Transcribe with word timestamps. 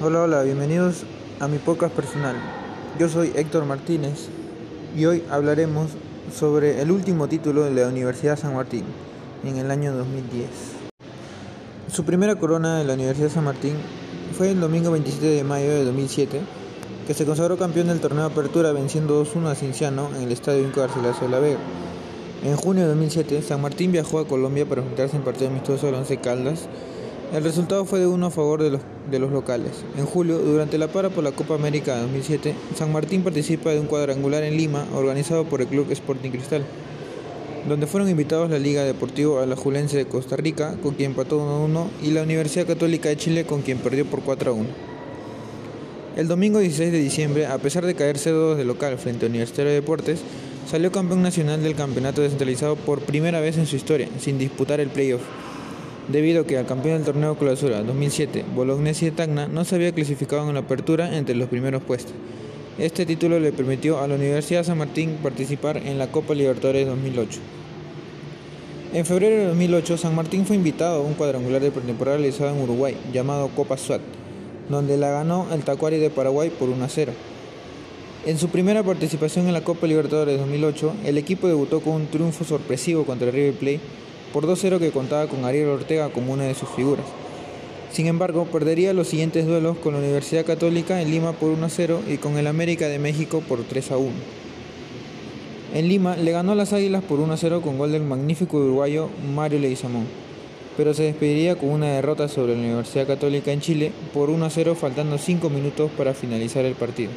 Hola, 0.00 0.22
hola, 0.22 0.42
bienvenidos 0.42 1.04
a 1.38 1.46
mi 1.46 1.58
podcast 1.58 1.94
personal. 1.94 2.34
Yo 2.98 3.08
soy 3.08 3.32
Héctor 3.36 3.64
Martínez 3.64 4.28
y 4.96 5.04
hoy 5.04 5.22
hablaremos 5.30 5.90
sobre 6.36 6.82
el 6.82 6.90
último 6.90 7.28
título 7.28 7.62
de 7.62 7.70
la 7.70 7.86
Universidad 7.86 8.36
San 8.36 8.56
Martín 8.56 8.82
en 9.44 9.56
el 9.56 9.70
año 9.70 9.94
2010. 9.94 10.48
Su 11.92 12.04
primera 12.04 12.34
corona 12.34 12.78
de 12.78 12.84
la 12.84 12.94
Universidad 12.94 13.30
San 13.30 13.44
Martín 13.44 13.76
fue 14.36 14.50
el 14.50 14.60
domingo 14.60 14.90
27 14.90 15.26
de 15.26 15.44
mayo 15.44 15.70
de 15.70 15.84
2007, 15.84 16.40
que 17.06 17.14
se 17.14 17.24
consagró 17.24 17.56
campeón 17.56 17.86
del 17.86 18.00
torneo 18.00 18.26
de 18.26 18.32
Apertura 18.32 18.72
venciendo 18.72 19.24
2-1 19.24 19.46
a 19.46 19.54
Cinciano 19.54 20.10
en 20.16 20.22
el 20.22 20.32
Estadio 20.32 20.64
Inco 20.64 20.80
de 20.80 21.28
la 21.28 21.38
Vega. 21.38 21.60
En 22.42 22.56
junio 22.56 22.82
de 22.82 22.88
2007, 22.88 23.42
San 23.42 23.62
Martín 23.62 23.92
viajó 23.92 24.18
a 24.18 24.26
Colombia 24.26 24.66
para 24.66 24.80
enfrentarse 24.80 25.16
en 25.16 25.22
partido 25.22 25.50
amistoso 25.50 25.86
al 25.86 25.94
Once 25.94 26.16
Caldas. 26.16 26.68
El 27.32 27.42
resultado 27.42 27.84
fue 27.84 27.98
de 27.98 28.06
1 28.06 28.26
a 28.26 28.30
favor 28.30 28.62
de 28.62 29.18
los, 29.18 29.32
locales. 29.32 29.72
En 29.96 30.06
julio, 30.06 30.38
durante 30.38 30.78
la 30.78 30.88
para 30.88 31.10
por 31.10 31.24
la 31.24 31.32
Copa 31.32 31.54
América 31.54 31.96
de 31.96 32.02
2007, 32.02 32.54
San 32.76 32.92
Martín 32.92 33.22
participa 33.22 33.70
de 33.70 33.80
un 33.80 33.86
cuadrangular 33.86 34.44
en 34.44 34.56
Lima 34.56 34.86
organizado 34.94 35.44
por 35.44 35.60
el 35.60 35.66
Club 35.66 35.90
Sporting 35.90 36.30
Cristal, 36.30 36.64
donde 37.68 37.86
fueron 37.86 38.08
invitados 38.08 38.50
la 38.50 38.58
Liga 38.58 38.84
Deportivo 38.84 39.40
Alajuelense 39.40 39.96
de 39.96 40.06
Costa 40.06 40.36
Rica, 40.36 40.76
con 40.80 40.94
quien 40.94 41.10
empató 41.10 41.40
1-1, 41.40 41.88
y 42.02 42.10
la 42.12 42.22
Universidad 42.22 42.66
Católica 42.66 43.08
de 43.08 43.16
Chile, 43.16 43.44
con 43.44 43.62
quien 43.62 43.78
perdió 43.78 44.04
por 44.04 44.22
4-1. 44.22 44.66
El 46.16 46.28
domingo 46.28 46.60
16 46.60 46.92
de 46.92 46.98
diciembre, 46.98 47.46
a 47.46 47.58
pesar 47.58 47.84
de 47.84 47.94
caer 47.94 48.16
0-2 48.16 48.54
de 48.54 48.64
local 48.64 48.96
frente 48.98 49.26
a 49.26 49.28
Universitario 49.28 49.70
de 49.70 49.80
Deportes, 49.80 50.20
salió 50.70 50.92
campeón 50.92 51.22
nacional 51.22 51.62
del 51.62 51.74
campeonato 51.74 52.22
descentralizado 52.22 52.76
por 52.76 53.00
primera 53.00 53.40
vez 53.40 53.58
en 53.58 53.66
su 53.66 53.74
historia, 53.74 54.08
sin 54.20 54.38
disputar 54.38 54.78
el 54.78 54.88
playoff, 54.88 55.22
debido 56.08 56.42
a 56.42 56.46
que 56.46 56.58
al 56.58 56.66
campeón 56.66 56.96
del 56.96 57.04
torneo 57.04 57.36
Clausura 57.36 57.82
2007, 57.82 58.44
Bolognesi 58.54 59.06
de 59.06 59.12
Tacna, 59.12 59.48
no 59.48 59.64
se 59.64 59.74
había 59.74 59.92
clasificado 59.92 60.48
en 60.48 60.54
la 60.54 60.60
apertura 60.60 61.16
entre 61.16 61.34
los 61.34 61.48
primeros 61.48 61.82
puestos. 61.82 62.14
Este 62.78 63.06
título 63.06 63.38
le 63.38 63.52
permitió 63.52 64.00
a 64.00 64.08
la 64.08 64.16
Universidad 64.16 64.64
San 64.64 64.78
Martín 64.78 65.18
participar 65.22 65.76
en 65.76 65.98
la 65.98 66.08
Copa 66.08 66.34
Libertadores 66.34 66.86
2008. 66.86 67.40
En 68.92 69.04
febrero 69.06 69.36
de 69.36 69.46
2008, 69.46 69.98
San 69.98 70.14
Martín 70.14 70.44
fue 70.44 70.56
invitado 70.56 71.00
a 71.00 71.04
un 71.04 71.14
cuadrangular 71.14 71.60
de 71.60 71.70
pretemporada 71.70 72.18
realizado 72.18 72.54
en 72.54 72.62
Uruguay, 72.62 72.96
llamado 73.12 73.48
Copa 73.48 73.76
SWAT, 73.76 74.00
donde 74.68 74.96
la 74.96 75.10
ganó 75.10 75.46
el 75.52 75.62
Tacuari 75.64 75.98
de 75.98 76.10
Paraguay 76.10 76.50
por 76.50 76.68
1 76.68 76.84
a 76.84 76.88
0. 76.88 77.12
En 78.26 78.38
su 78.38 78.48
primera 78.48 78.82
participación 78.82 79.46
en 79.46 79.52
la 79.52 79.64
Copa 79.64 79.86
Libertadores 79.86 80.38
2008, 80.38 80.94
el 81.04 81.18
equipo 81.18 81.46
debutó 81.46 81.80
con 81.80 81.94
un 81.94 82.06
triunfo 82.06 82.44
sorpresivo 82.44 83.04
contra 83.04 83.30
River 83.30 83.54
Plate 83.54 83.80
por 84.34 84.48
2-0 84.48 84.80
que 84.80 84.90
contaba 84.90 85.28
con 85.28 85.44
Ariel 85.44 85.68
Ortega 85.68 86.08
como 86.08 86.32
una 86.32 86.42
de 86.42 86.56
sus 86.56 86.68
figuras. 86.68 87.06
Sin 87.92 88.08
embargo, 88.08 88.46
perdería 88.46 88.92
los 88.92 89.06
siguientes 89.06 89.46
duelos 89.46 89.78
con 89.78 89.92
la 89.92 90.00
Universidad 90.00 90.44
Católica 90.44 91.00
en 91.00 91.12
Lima 91.12 91.34
por 91.34 91.56
1-0 91.56 92.00
y 92.12 92.16
con 92.16 92.36
el 92.36 92.48
América 92.48 92.88
de 92.88 92.98
México 92.98 93.44
por 93.48 93.60
3-1. 93.60 94.10
En 95.72 95.88
Lima 95.88 96.16
le 96.16 96.32
ganó 96.32 96.50
a 96.50 96.56
las 96.56 96.72
Águilas 96.72 97.04
por 97.04 97.20
1-0 97.20 97.60
con 97.60 97.78
gol 97.78 97.92
del 97.92 98.02
magnífico 98.02 98.56
uruguayo 98.56 99.08
Mario 99.32 99.60
Leguizamón, 99.60 100.06
pero 100.76 100.94
se 100.94 101.04
despediría 101.04 101.54
con 101.54 101.68
una 101.68 101.92
derrota 101.92 102.26
sobre 102.26 102.54
la 102.56 102.60
Universidad 102.60 103.06
Católica 103.06 103.52
en 103.52 103.60
Chile 103.60 103.92
por 104.12 104.30
1-0 104.30 104.74
faltando 104.74 105.16
5 105.16 105.48
minutos 105.48 105.92
para 105.96 106.12
finalizar 106.12 106.64
el 106.64 106.74
partido. 106.74 107.12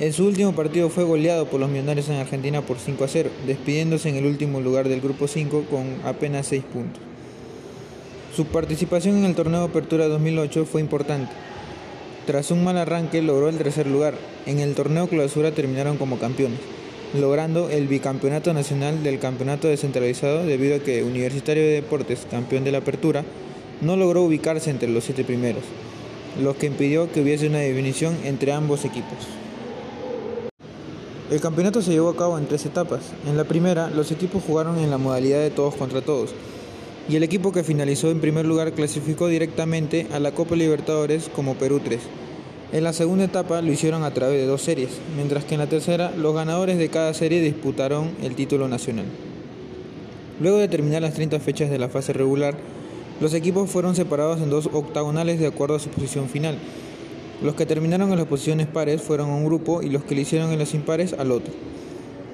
En 0.00 0.12
su 0.12 0.26
último 0.26 0.52
partido 0.56 0.90
fue 0.90 1.04
goleado 1.04 1.46
por 1.46 1.60
los 1.60 1.70
Millonarios 1.70 2.08
en 2.08 2.16
Argentina 2.16 2.62
por 2.62 2.78
5 2.78 3.04
a 3.04 3.08
0, 3.08 3.30
despidiéndose 3.46 4.08
en 4.08 4.16
el 4.16 4.26
último 4.26 4.60
lugar 4.60 4.88
del 4.88 5.00
grupo 5.00 5.28
5 5.28 5.66
con 5.70 5.84
apenas 6.04 6.48
6 6.48 6.64
puntos. 6.64 7.00
Su 8.34 8.46
participación 8.46 9.18
en 9.18 9.24
el 9.26 9.36
torneo 9.36 9.60
de 9.60 9.66
Apertura 9.66 10.08
2008 10.08 10.64
fue 10.64 10.80
importante. 10.80 11.30
Tras 12.26 12.50
un 12.50 12.64
mal 12.64 12.76
arranque 12.76 13.22
logró 13.22 13.48
el 13.48 13.56
tercer 13.56 13.86
lugar. 13.86 14.14
En 14.46 14.58
el 14.58 14.74
torneo 14.74 15.06
Clausura 15.06 15.52
terminaron 15.52 15.96
como 15.96 16.18
campeones, 16.18 16.58
logrando 17.16 17.70
el 17.70 17.86
bicampeonato 17.86 18.52
nacional 18.52 19.04
del 19.04 19.20
campeonato 19.20 19.68
descentralizado 19.68 20.44
debido 20.44 20.74
a 20.74 20.80
que 20.80 21.04
Universitario 21.04 21.62
de 21.62 21.74
Deportes, 21.74 22.26
campeón 22.28 22.64
de 22.64 22.72
la 22.72 22.78
Apertura, 22.78 23.24
no 23.80 23.96
logró 23.96 24.22
ubicarse 24.22 24.70
entre 24.70 24.88
los 24.88 25.04
siete 25.04 25.22
primeros, 25.22 25.62
lo 26.42 26.58
que 26.58 26.66
impidió 26.66 27.12
que 27.12 27.20
hubiese 27.20 27.46
una 27.46 27.58
definición 27.58 28.16
entre 28.24 28.50
ambos 28.50 28.84
equipos. 28.84 29.43
El 31.34 31.40
campeonato 31.40 31.82
se 31.82 31.90
llevó 31.90 32.10
a 32.10 32.16
cabo 32.16 32.38
en 32.38 32.46
tres 32.46 32.64
etapas. 32.64 33.00
En 33.26 33.36
la 33.36 33.42
primera, 33.42 33.90
los 33.90 34.12
equipos 34.12 34.44
jugaron 34.46 34.78
en 34.78 34.88
la 34.88 34.98
modalidad 34.98 35.40
de 35.40 35.50
todos 35.50 35.74
contra 35.74 36.00
todos, 36.00 36.32
y 37.08 37.16
el 37.16 37.24
equipo 37.24 37.50
que 37.50 37.64
finalizó 37.64 38.08
en 38.12 38.20
primer 38.20 38.46
lugar 38.46 38.72
clasificó 38.72 39.26
directamente 39.26 40.06
a 40.12 40.20
la 40.20 40.30
Copa 40.30 40.54
Libertadores 40.54 41.28
como 41.34 41.56
Perú 41.56 41.80
3. 41.82 41.98
En 42.72 42.84
la 42.84 42.92
segunda 42.92 43.24
etapa 43.24 43.62
lo 43.62 43.72
hicieron 43.72 44.04
a 44.04 44.14
través 44.14 44.40
de 44.40 44.46
dos 44.46 44.62
series, 44.62 44.90
mientras 45.16 45.44
que 45.44 45.54
en 45.54 45.60
la 45.60 45.66
tercera 45.66 46.12
los 46.16 46.36
ganadores 46.36 46.78
de 46.78 46.88
cada 46.88 47.12
serie 47.14 47.40
disputaron 47.40 48.12
el 48.22 48.36
título 48.36 48.68
nacional. 48.68 49.06
Luego 50.40 50.58
de 50.58 50.68
terminar 50.68 51.02
las 51.02 51.14
30 51.14 51.40
fechas 51.40 51.68
de 51.68 51.80
la 51.80 51.88
fase 51.88 52.12
regular, 52.12 52.54
los 53.20 53.34
equipos 53.34 53.68
fueron 53.68 53.96
separados 53.96 54.40
en 54.40 54.50
dos 54.50 54.70
octagonales 54.72 55.40
de 55.40 55.48
acuerdo 55.48 55.74
a 55.74 55.80
su 55.80 55.88
posición 55.88 56.28
final, 56.28 56.58
los 57.42 57.54
que 57.54 57.66
terminaron 57.66 58.10
en 58.10 58.18
las 58.18 58.26
posiciones 58.26 58.66
pares 58.66 59.02
fueron 59.02 59.30
a 59.30 59.34
un 59.34 59.44
grupo 59.44 59.82
y 59.82 59.90
los 59.90 60.04
que 60.04 60.14
lo 60.14 60.20
hicieron 60.20 60.52
en 60.52 60.58
los 60.58 60.74
impares 60.74 61.12
al 61.14 61.32
otro. 61.32 61.52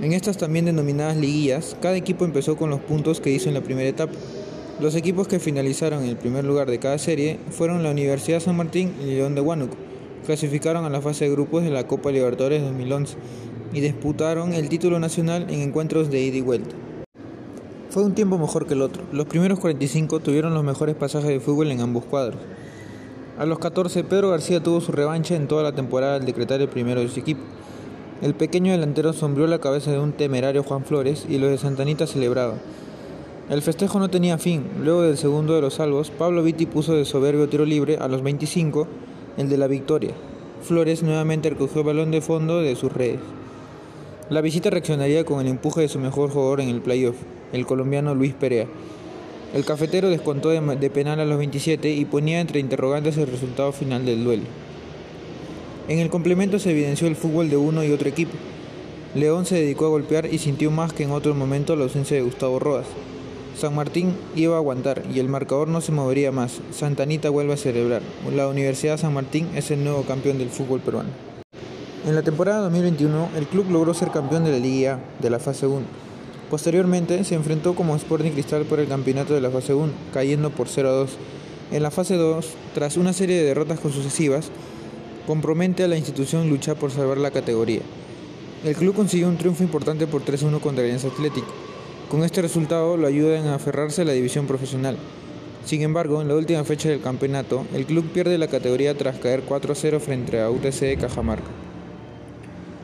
En 0.00 0.12
estas 0.12 0.36
también 0.36 0.64
denominadas 0.64 1.16
liguillas, 1.16 1.76
cada 1.80 1.96
equipo 1.96 2.24
empezó 2.24 2.56
con 2.56 2.70
los 2.70 2.80
puntos 2.80 3.20
que 3.20 3.30
hizo 3.30 3.48
en 3.48 3.54
la 3.54 3.62
primera 3.62 3.88
etapa. 3.88 4.14
Los 4.80 4.96
equipos 4.96 5.28
que 5.28 5.38
finalizaron 5.38 6.02
en 6.02 6.08
el 6.08 6.16
primer 6.16 6.44
lugar 6.44 6.68
de 6.68 6.78
cada 6.78 6.98
serie 6.98 7.38
fueron 7.50 7.82
la 7.82 7.90
Universidad 7.90 8.40
San 8.40 8.56
Martín 8.56 8.92
y 9.00 9.06
León 9.06 9.34
de 9.34 9.40
Huánuco. 9.40 9.76
Clasificaron 10.26 10.84
a 10.84 10.90
la 10.90 11.00
fase 11.00 11.26
de 11.26 11.30
grupos 11.30 11.62
de 11.62 11.70
la 11.70 11.86
Copa 11.86 12.10
Libertadores 12.10 12.62
2011 12.62 13.16
y 13.72 13.80
disputaron 13.80 14.52
el 14.54 14.68
título 14.68 14.98
nacional 14.98 15.46
en 15.50 15.60
encuentros 15.60 16.10
de 16.10 16.20
ida 16.20 16.36
y 16.36 16.40
vuelta. 16.40 16.74
Fue 17.90 18.02
un 18.02 18.14
tiempo 18.14 18.38
mejor 18.38 18.66
que 18.66 18.74
el 18.74 18.82
otro. 18.82 19.02
Los 19.12 19.26
primeros 19.26 19.58
45 19.60 20.20
tuvieron 20.20 20.54
los 20.54 20.64
mejores 20.64 20.96
pasajes 20.96 21.28
de 21.28 21.40
fútbol 21.40 21.70
en 21.70 21.80
ambos 21.80 22.04
cuadros. 22.04 22.40
A 23.42 23.44
los 23.44 23.58
14, 23.58 24.04
Pedro 24.04 24.30
García 24.30 24.62
tuvo 24.62 24.80
su 24.80 24.92
revancha 24.92 25.34
en 25.34 25.48
toda 25.48 25.64
la 25.64 25.72
temporada 25.72 26.14
al 26.14 26.24
decretar 26.24 26.64
primero 26.68 27.00
de 27.00 27.08
su 27.08 27.18
equipo. 27.18 27.40
El 28.22 28.34
pequeño 28.34 28.70
delantero 28.70 29.12
sombrió 29.12 29.48
la 29.48 29.58
cabeza 29.58 29.90
de 29.90 29.98
un 29.98 30.12
temerario 30.12 30.62
Juan 30.62 30.84
Flores 30.84 31.26
y 31.28 31.38
los 31.38 31.50
de 31.50 31.58
Santanita 31.58 32.06
celebraban. 32.06 32.60
El 33.50 33.60
festejo 33.60 33.98
no 33.98 34.10
tenía 34.10 34.38
fin. 34.38 34.62
Luego 34.80 35.02
del 35.02 35.18
segundo 35.18 35.56
de 35.56 35.60
los 35.60 35.74
salvos, 35.74 36.12
Pablo 36.12 36.44
Vitti 36.44 36.66
puso 36.66 36.94
de 36.94 37.04
soberbio 37.04 37.48
tiro 37.48 37.64
libre 37.64 37.96
a 37.96 38.06
los 38.06 38.22
25 38.22 38.86
el 39.36 39.48
de 39.48 39.56
la 39.56 39.66
victoria. 39.66 40.12
Flores 40.62 41.02
nuevamente 41.02 41.50
recogió 41.50 41.80
el 41.80 41.86
balón 41.88 42.12
de 42.12 42.20
fondo 42.20 42.60
de 42.60 42.76
sus 42.76 42.92
redes. 42.92 43.18
La 44.30 44.40
visita 44.40 44.70
reaccionaría 44.70 45.24
con 45.24 45.40
el 45.40 45.48
empuje 45.48 45.80
de 45.80 45.88
su 45.88 45.98
mejor 45.98 46.30
jugador 46.30 46.60
en 46.60 46.68
el 46.68 46.80
playoff, 46.80 47.16
el 47.52 47.66
colombiano 47.66 48.14
Luis 48.14 48.34
Perea. 48.34 48.68
El 49.52 49.66
cafetero 49.66 50.08
descontó 50.08 50.48
de, 50.48 50.90
penal 50.90 51.20
a 51.20 51.26
los 51.26 51.36
27 51.36 51.90
y 51.90 52.06
ponía 52.06 52.40
entre 52.40 52.58
interrogantes 52.58 53.18
el 53.18 53.26
resultado 53.26 53.70
final 53.72 54.06
del 54.06 54.24
duelo. 54.24 54.44
En 55.88 55.98
el 55.98 56.08
complemento 56.08 56.58
se 56.58 56.70
evidenció 56.70 57.06
el 57.06 57.16
fútbol 57.16 57.50
de 57.50 57.58
uno 57.58 57.84
y 57.84 57.92
otro 57.92 58.08
equipo. 58.08 58.32
León 59.14 59.44
se 59.44 59.56
dedicó 59.56 59.84
a 59.84 59.90
golpear 59.90 60.32
y 60.32 60.38
sintió 60.38 60.70
más 60.70 60.94
que 60.94 61.02
en 61.02 61.10
otro 61.10 61.34
momento 61.34 61.76
la 61.76 61.84
ausencia 61.84 62.16
de 62.16 62.22
Gustavo 62.22 62.60
Rodas. 62.60 62.86
San 63.54 63.74
Martín 63.74 64.14
iba 64.34 64.54
a 64.54 64.58
aguantar 64.58 65.02
y 65.14 65.18
el 65.18 65.28
marcador 65.28 65.68
no 65.68 65.82
se 65.82 65.92
movería 65.92 66.32
más. 66.32 66.62
Santanita 66.70 67.28
vuelve 67.28 67.52
a 67.52 67.58
celebrar. 67.58 68.00
La 68.34 68.48
Universidad 68.48 68.96
San 68.96 69.12
Martín 69.12 69.50
es 69.54 69.70
el 69.70 69.84
nuevo 69.84 70.04
campeón 70.04 70.38
del 70.38 70.48
fútbol 70.48 70.80
peruano. 70.80 71.10
En 72.06 72.14
la 72.14 72.22
temporada 72.22 72.60
2021, 72.62 73.28
el 73.36 73.46
club 73.46 73.70
logró 73.70 73.92
ser 73.92 74.10
campeón 74.12 74.44
de 74.44 74.52
la 74.52 74.58
Liga 74.58 74.98
de 75.20 75.28
la 75.28 75.38
fase 75.38 75.66
1 75.66 76.11
Posteriormente 76.52 77.24
se 77.24 77.34
enfrentó 77.34 77.74
como 77.74 77.96
Sporting 77.96 78.32
Cristal 78.32 78.66
por 78.66 78.78
el 78.78 78.86
campeonato 78.86 79.32
de 79.32 79.40
la 79.40 79.50
fase 79.50 79.72
1, 79.72 79.90
cayendo 80.12 80.50
por 80.50 80.68
0 80.68 80.86
a 80.86 80.92
2. 80.92 81.10
En 81.70 81.82
la 81.82 81.90
fase 81.90 82.16
2, 82.16 82.46
tras 82.74 82.98
una 82.98 83.14
serie 83.14 83.36
de 83.36 83.44
derrotas 83.44 83.80
sucesivas, 83.80 84.50
compromete 85.26 85.82
a 85.82 85.88
la 85.88 85.96
institución 85.96 86.50
luchar 86.50 86.76
por 86.76 86.90
salvar 86.90 87.16
la 87.16 87.30
categoría. 87.30 87.80
El 88.66 88.76
club 88.76 88.94
consiguió 88.94 89.28
un 89.28 89.38
triunfo 89.38 89.62
importante 89.62 90.06
por 90.06 90.26
3-1 90.26 90.60
contra 90.60 90.84
Alianza 90.84 91.08
Atlético. 91.08 91.46
Con 92.10 92.22
este 92.22 92.42
resultado 92.42 92.98
lo 92.98 93.06
ayudan 93.06 93.46
a 93.46 93.54
aferrarse 93.54 94.02
a 94.02 94.04
la 94.04 94.12
división 94.12 94.46
profesional. 94.46 94.98
Sin 95.64 95.80
embargo, 95.80 96.20
en 96.20 96.28
la 96.28 96.34
última 96.34 96.64
fecha 96.64 96.90
del 96.90 97.00
campeonato, 97.00 97.64
el 97.72 97.86
club 97.86 98.12
pierde 98.12 98.36
la 98.36 98.48
categoría 98.48 98.94
tras 98.94 99.16
caer 99.16 99.42
4-0 99.46 100.00
frente 100.00 100.38
a 100.38 100.50
UTC 100.50 100.80
de 100.80 100.98
Cajamarca. 100.98 101.61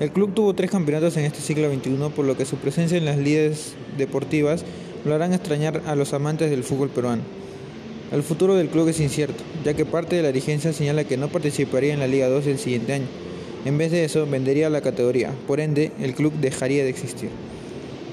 El 0.00 0.10
club 0.10 0.34
tuvo 0.34 0.54
tres 0.54 0.72
campeonatos 0.72 1.16
en 1.16 1.24
este 1.24 1.40
siglo 1.40 1.72
XXI, 1.72 2.10
por 2.16 2.24
lo 2.24 2.36
que 2.36 2.44
su 2.44 2.56
presencia 2.56 2.98
en 2.98 3.04
las 3.04 3.16
ligas 3.16 3.74
deportivas 3.96 4.64
lo 5.04 5.14
harán 5.14 5.32
extrañar 5.32 5.82
a 5.86 5.94
los 5.94 6.12
amantes 6.14 6.50
del 6.50 6.64
fútbol 6.64 6.88
peruano. 6.88 7.22
El 8.10 8.24
futuro 8.24 8.56
del 8.56 8.68
club 8.68 8.88
es 8.88 8.98
incierto, 8.98 9.44
ya 9.64 9.74
que 9.74 9.86
parte 9.86 10.16
de 10.16 10.22
la 10.22 10.32
dirigencia 10.32 10.72
señala 10.72 11.04
que 11.04 11.16
no 11.16 11.28
participaría 11.28 11.94
en 11.94 12.00
la 12.00 12.08
Liga 12.08 12.28
2 12.28 12.46
el 12.48 12.58
siguiente 12.58 12.92
año. 12.92 13.06
En 13.64 13.78
vez 13.78 13.92
de 13.92 14.04
eso, 14.04 14.26
vendería 14.26 14.68
la 14.68 14.80
categoría, 14.80 15.30
por 15.46 15.60
ende, 15.60 15.92
el 16.00 16.14
club 16.14 16.32
dejaría 16.34 16.82
de 16.82 16.90
existir. 16.90 17.30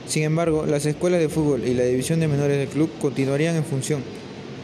Sin 0.06 0.24
embargo, 0.24 0.66
las 0.68 0.86
escuelas 0.86 1.20
de 1.20 1.30
fútbol 1.30 1.64
y 1.66 1.74
la 1.74 1.84
división 1.84 2.20
de 2.20 2.28
menores 2.28 2.60
del 2.60 2.68
club 2.68 2.92
continuarían 3.02 3.56
en 3.56 3.66
función, 3.66 4.04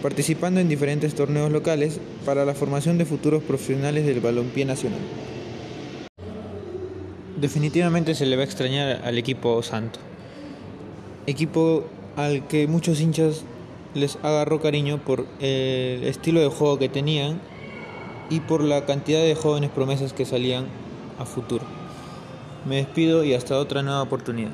participando 0.03 0.59
en 0.59 0.69
diferentes 0.69 1.15
torneos 1.15 1.51
locales 1.51 1.99
para 2.25 2.45
la 2.45 2.53
formación 2.53 2.99
de 2.99 3.05
futuros 3.05 3.41
profesionales 3.41 4.05
del 4.05 4.19
balompié 4.19 4.65
nacional. 4.65 4.99
Definitivamente 7.39 8.15
se 8.15 8.25
le 8.25 8.35
va 8.35 8.41
a 8.41 8.45
extrañar 8.45 9.01
al 9.05 9.15
equipo 9.19 9.61
santo, 9.61 9.99
equipo 11.27 11.85
al 12.15 12.47
que 12.47 12.65
muchos 12.65 12.99
hinchas 12.99 13.43
les 13.93 14.17
agarró 14.23 14.59
cariño 14.59 14.97
por 14.97 15.27
el 15.39 16.03
estilo 16.03 16.39
de 16.39 16.47
juego 16.47 16.79
que 16.79 16.89
tenían 16.89 17.39
y 18.31 18.39
por 18.39 18.63
la 18.63 18.85
cantidad 18.85 19.21
de 19.21 19.35
jóvenes 19.35 19.69
promesas 19.69 20.13
que 20.13 20.25
salían 20.25 20.65
a 21.19 21.25
futuro. 21.25 21.63
Me 22.65 22.77
despido 22.77 23.23
y 23.23 23.35
hasta 23.35 23.59
otra 23.59 23.83
nueva 23.83 24.01
oportunidad. 24.01 24.51